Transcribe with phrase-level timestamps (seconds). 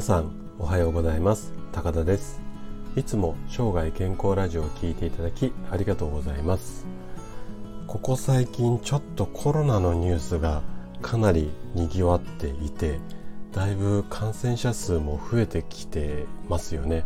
[0.00, 1.52] さんおはようございます。
[1.72, 2.40] 高田です。
[2.96, 6.86] いつも生涯健康ラジオを聴いていただきありがとうございます。
[7.86, 10.62] ここ最近ちょっとコロナのニュースが
[11.02, 12.98] かなり賑わっていて
[13.52, 17.04] だいぶ感染者数も増えてきてますよね。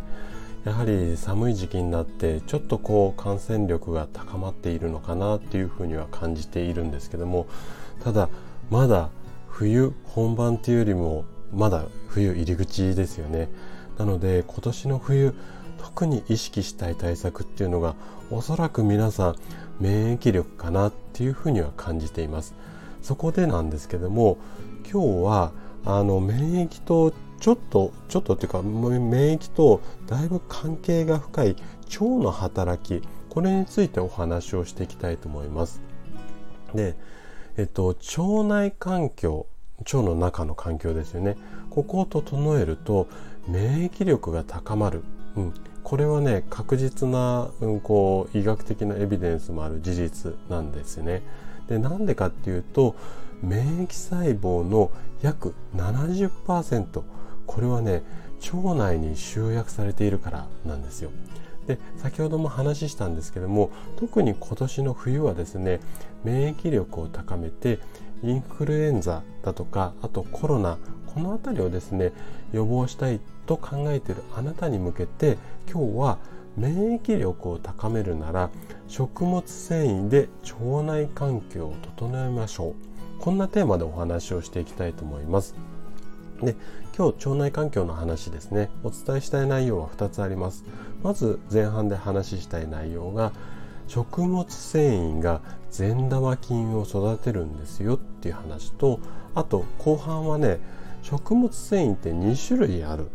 [0.63, 7.45] やはり寒い時期になってちょっとこう感染力が高まっているのかなっていうふうには感じているんですけども
[8.03, 8.29] ただ
[8.71, 9.09] まだ
[9.49, 13.49] 冬本番っていうよりもまだ冬入り口ですよね。
[13.97, 15.33] なので今年の冬
[15.77, 17.95] 特に意識したい対策っていうのが
[18.29, 19.35] おそらく皆さん
[19.79, 22.53] 免疫力かなっていうふうには感じています。
[23.01, 24.37] そこでなんですけども
[24.91, 25.51] 今日は
[25.85, 31.55] あの免疫とちょっとちょっとっていうか免疫とだいぶ関係が深い
[31.91, 35.81] 腸の働きこれについてお話をしていきたいと思います。
[36.73, 36.95] で
[37.57, 39.45] えっと腸内環境
[39.79, 41.37] 腸の中の環境ですよね。
[41.69, 43.07] ここを整えると
[43.47, 45.03] 免疫力が高まる、
[45.35, 51.21] うん、これはね確実な、うん、こう医学的なエビデンスもある事実なんですね。
[51.67, 52.95] でなんでかっていうと
[53.41, 57.03] 免疫細胞の約70%
[57.45, 58.03] これはね
[58.53, 61.11] 腸内に集約されているからなんですよ。
[61.67, 65.79] で先ほども話したんですけども特に今年の冬はですね
[66.23, 67.79] 免疫力を高めて
[68.25, 70.77] インフルエンザだとかあとコロナ
[71.13, 72.11] この辺りをですね
[72.51, 75.37] 予防したいと考えているあなたに向けて
[75.71, 76.17] 今日は
[76.57, 78.49] 免疫力を高めるなら
[78.87, 82.75] 食物繊維で腸内環境を整えましょう。
[83.19, 85.55] こんなテーマでお話をしていきたいと思います。
[86.41, 86.55] で
[86.97, 88.69] 今日腸内環境の話ですね。
[88.83, 90.63] お伝えしたい内容は2つあります。
[91.03, 93.31] まず前半で話したい内容が
[93.87, 98.99] 食物繊維が善玉菌を育てるんですよっていう話と
[99.35, 100.57] あと後半はね
[101.03, 103.11] 食物繊維って2種類ある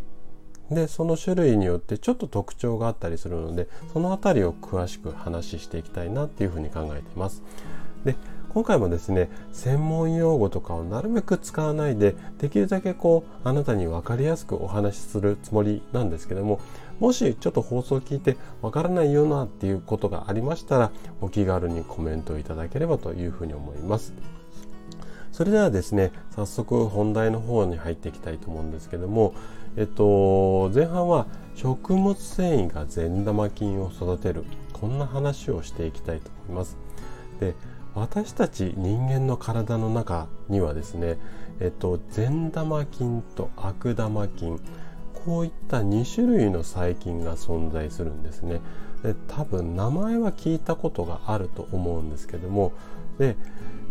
[0.71, 7.43] でその種類によってちょっと特徴があったりするのでその辺りを詳しく話していきたいなっていうふうに考えています
[8.05, 8.15] で
[8.51, 16.61] 今回もですね専門用語とかをなるべく使わないでできるだけこうあなたに分かりやすくお話しするつもりなんですけども
[17.01, 24.13] もしちょっと放送を聞いてわからないよなっていうことがありましたらお気軽にコメントいただければというふうに思います。
[25.41, 29.33] それではですね早速本題の方に入っていきたいと思うんですけども、
[29.79, 36.77] えっと、前半は食物繊維が善玉菌を育てるこんな話をしていきたいと思います。
[37.41, 37.55] で
[37.95, 41.17] 私たち人間の体の中にはですね、
[41.59, 44.61] えっと、善玉菌と悪玉菌
[45.25, 48.61] こういった2種類の細菌が存在するんですね
[49.03, 52.73] で多分名前は聞いたことがあると思うんですけども
[53.19, 53.37] で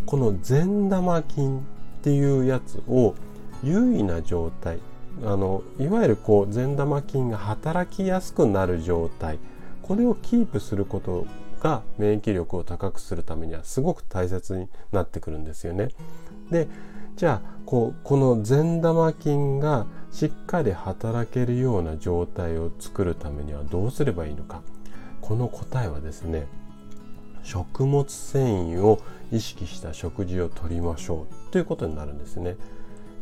[0.09, 1.61] この善玉菌っ
[2.01, 3.13] ていうやつを
[3.61, 4.79] 優位な状態
[5.23, 9.37] あのいわゆるこう善玉菌が働きやすくなる状態
[9.83, 11.27] これをキープすること
[11.59, 15.89] が免疫力を高くするためにはすごく大切になってくるんですよね。
[16.49, 16.67] で
[17.15, 24.63] じゃあこうこの善玉菌がしっかり働けるような状態を作るためにはどうすればいいのか
[25.21, 26.47] この答えはですね
[27.49, 28.99] 食物繊維を
[29.31, 32.55] 意識した食事をとりましょうということになるんですね。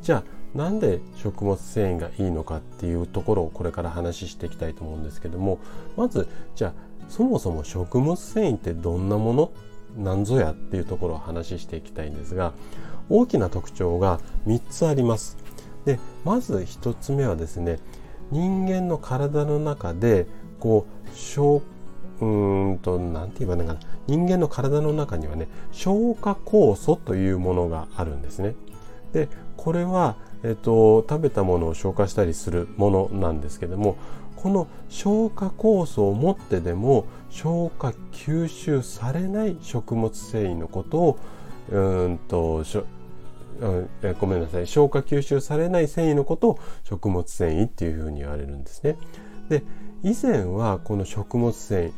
[0.02, 5.60] じゃあなんで食物繊維がいいのかっていうところをこれから話していきたいと思うんですけども
[5.96, 6.74] まずじゃあ
[7.08, 9.52] そもそも食物繊維ってどんなもの
[9.98, 12.52] なんぞやっていうところを話していきたいんですが
[13.10, 15.38] 大きな特徴が3つあります。
[15.86, 17.80] でまず1つ目はですね
[18.32, 20.28] 人間の体の中で
[20.60, 21.62] こう消
[22.20, 22.26] う
[22.74, 28.56] んと何て言えばいいのかな人間の体の中にはね消化酵素というものがあるんですね。
[29.14, 33.96] でこれは、えっと、食べたものを消化したりするものなんですけども
[34.36, 41.20] この消化酵素を持ってでも消化吸収されない食物繊維のことを
[41.70, 42.64] うんと
[44.04, 48.98] えごめんなさい消化吸収されない繊維のことを食物繊維っていうふうに言われるんですね。
[49.50, 49.64] で
[50.04, 51.92] 以前はこの食物繊維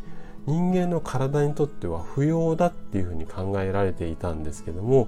[0.50, 5.08] 人間の体にとっては不要だっていうふうに考えられていたんですけども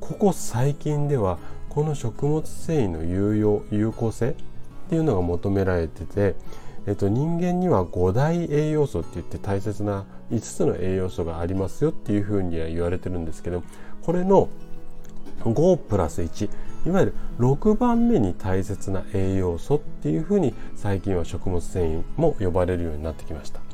[0.00, 1.38] ここ最近では
[1.70, 4.34] この食物繊維の有用有効性っ
[4.90, 6.36] ていうのが求められてて、
[6.86, 13.62] えっと、人間には5大栄養素って言って大切な5つの栄養素がありますよっていうふうには言われてるんですけど
[14.02, 14.48] これの
[15.40, 16.50] 5プラス1
[16.86, 23.65] いわゆる6番目に大切な栄養素っていうふうに最近は食物繊維も呼ばれるようになってきました。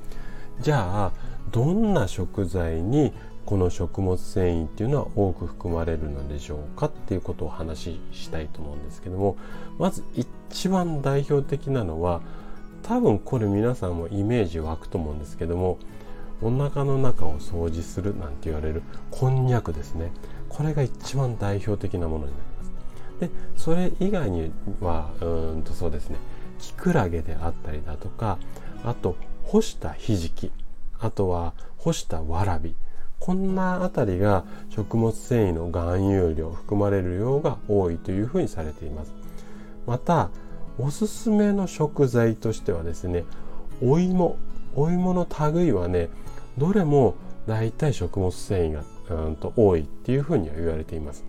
[0.62, 1.12] じゃあ
[1.50, 3.12] どんな食材に
[3.44, 9.36] この食物繊維っていうのは多く含まれるのでしょうかっていうことをお話ししたいと思うんですけども
[9.78, 12.20] まず一番代表的なのは
[12.84, 15.78] 多分これ皆さんもイメージ湧くと思うんですけども
[16.40, 20.10] お腹の中を掃除するなんて言われるこんにゃくですね。
[20.48, 22.72] これが一番代表的なものになります。
[23.20, 26.16] でそれ以外にはうんとそうですね
[26.58, 28.38] キクラゲであったりだとか
[28.84, 29.16] あと
[29.52, 30.50] 干したひじき
[30.98, 32.74] あとは干したわらび。
[33.20, 39.12] こんなあたりが食物繊維の含有量含まれる量が多いというふうにされています。
[39.86, 40.30] また
[40.78, 43.24] おすすめの食材としてはですね
[43.82, 44.38] お芋。
[44.74, 46.08] お芋の類はね
[46.56, 47.14] どれも
[47.46, 51.26] 大体食物繊維がうんと多いっていうふうには言われています。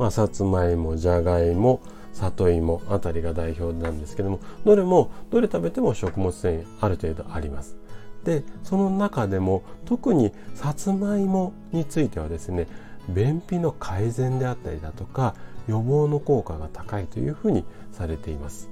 [0.00, 1.80] まあ、さつまいもじゃがいも
[2.14, 7.76] 里芋あたりが代表なんですけどもどれもどれ食べても食物繊維ある程度あります。
[8.24, 12.66] でその中でも特にさつまいもについてはですね
[13.08, 15.34] 便秘の改善であったりだとか
[15.68, 18.70] 予防の効果が高いというふうにされています。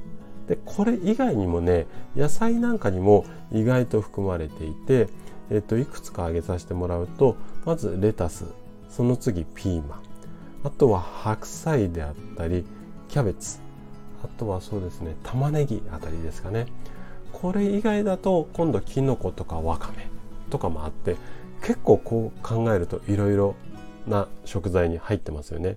[0.49, 1.87] でこれ以外にもね
[2.17, 5.09] 野菜なんかにも意外と含まれていて、
[5.51, 8.47] えっと、いくつか挙げさせてもらうとまずレタス
[8.89, 10.01] その次ピーマン
[10.65, 12.65] あとは白菜であったり
[13.13, 13.59] キャベツ。
[14.25, 16.65] あとはそうですね玉ねぎあたりですかね。
[17.31, 20.09] これ以外だと今度きのことかわかめ
[20.49, 21.17] とかもあって
[21.61, 23.55] 結構こう考えるといろいろ
[24.07, 25.77] な食材に入ってますよね。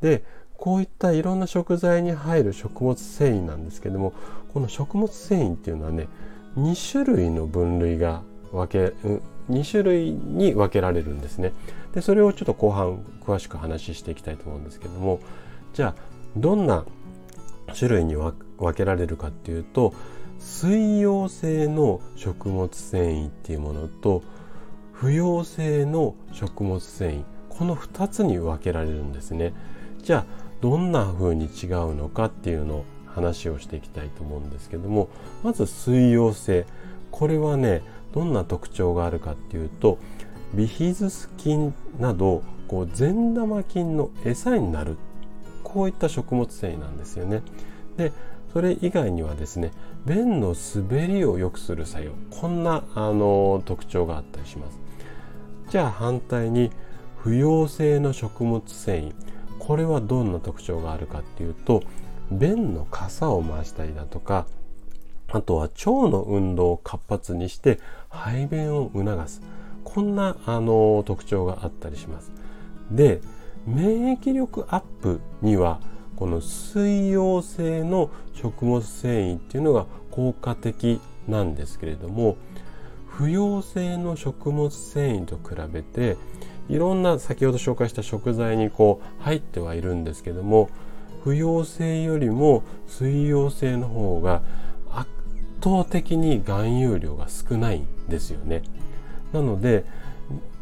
[0.00, 0.22] で
[0.56, 4.12] こういったいろんな食材に入る食物繊維なんですけども
[4.54, 6.06] この食物繊維っていうのはね
[6.56, 8.22] 2種類の分類が
[8.52, 8.94] 分け
[9.50, 11.52] 2種類に分けられるんですね。
[11.94, 15.18] でそれをちょっと後半詳しく話していきたいと思うんですけども
[15.72, 16.84] じゃあどんな
[17.76, 18.34] 種類に分
[18.74, 19.94] けられるかっていうと
[20.38, 24.22] 水溶性の食物繊維っていうものと
[24.92, 27.24] 不溶性の食物繊維。
[27.48, 29.52] この2つに分けられるんですね。
[30.02, 30.24] じゃあ
[30.62, 35.08] どんな風に違うのかっていうのを話をしていきたいと思うんですけども
[35.42, 36.66] まず水溶性。
[37.10, 37.82] これはね
[38.12, 39.98] どんな特徴があるかっていうと
[40.54, 44.96] ビフィズス菌などこう善玉菌の餌になる
[45.72, 47.42] こういった食物繊維なんですよね。
[47.96, 48.12] で
[48.52, 49.70] それ以外にはですね
[50.06, 54.78] 便の滑りを良くする作用こんなあの特徴があったりします。
[55.70, 56.70] じゃあ反対に
[57.18, 59.14] 不溶性の食物繊維
[59.58, 61.82] これはどんな特徴があるかっていうと
[62.32, 64.46] 便の傘を回したりだとか
[65.28, 67.78] あとは腸の運動を活発にして
[68.08, 69.42] 排便を促す
[69.84, 72.32] こんなあの特徴があったりします
[72.90, 73.20] で
[73.66, 75.80] 免疫力アップには
[76.16, 82.36] この水溶性の食物繊維っていうのが効果的なんですけれども
[83.08, 86.16] 不溶性の食物繊維と比べて
[86.68, 90.70] いろんな先ほど紹介した食材にこう入ってはいるんですけども
[91.24, 94.42] 不溶性よりも水溶性の方が
[94.90, 95.08] 圧
[95.62, 98.62] 倒的に含有量が少ないんですよね。
[99.32, 99.84] なので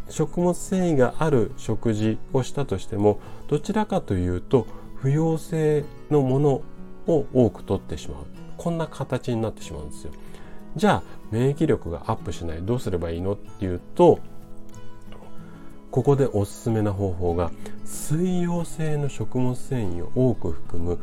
[0.09, 4.67] 食物繊維がある食事をしたとしてもどちらかというと
[4.97, 6.63] 不溶性のもの
[7.07, 8.25] を多く取ってしまう
[8.57, 10.13] こんな形になってしまうんですよ。
[10.77, 14.21] じゃあ免疫力がアップしないどうすればいいのっていうと
[15.91, 17.51] ここでおすすめな方法が
[17.85, 20.99] 水溶性の食物繊維を多く含む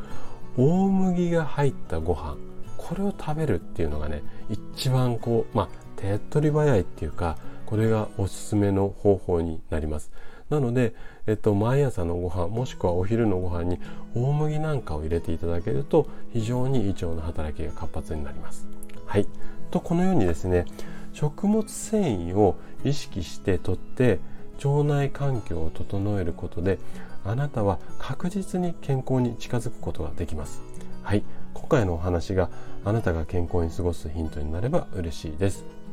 [0.57, 2.37] 大麦が入ったご飯
[2.77, 10.11] これを食べるっていうのがね一番こうまあ手っ取り早いっていうかこれがおすすめの方法になります。
[10.49, 10.93] なので、
[11.25, 13.79] えっと、毎朝のご飯もしくはお昼のご飯に
[14.13, 18.67] 大麦なんかを入れていただけると非常に胃腸の働きが活発になります。
[19.05, 19.27] はい。
[19.71, 20.65] とこのようにですね
[21.13, 24.19] 食物繊維を意識してとって
[24.63, 26.77] 腸内環境を整えることで
[27.25, 30.61] あなたは確実に健康に近づくことができます。
[31.01, 31.23] はい。
[31.53, 32.49] 今回のお話が
[32.83, 35.84] あなたが健康に過ごすヒントになれば嬉しいです。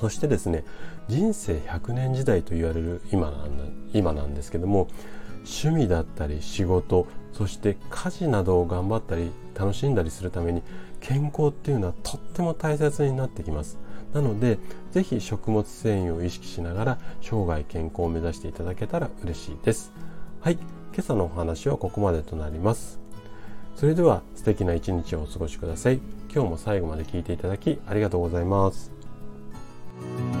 [0.00, 0.64] そしてですね
[1.08, 3.50] 人生100年時代と言われる今なん
[3.92, 4.88] 今なんですけども
[5.40, 10.62] 趣味だったり仕事そして家事などを頑張ったり楽しんだりするために
[11.00, 13.78] 健康っていうのはとっても大切になってきます。
[14.14, 14.58] なので
[14.90, 19.92] 是非食物繊維を意識しながら生涯健康を目指していただけたら嬉しいです。
[20.40, 20.64] はい今
[20.98, 23.00] 朝のお話はここまでとなります。
[23.76, 26.00] それでは素敵な一日をお過ごしください。
[26.32, 28.99] 今日も最後まで聞いていただきありがとうございます。
[30.00, 30.39] Bye.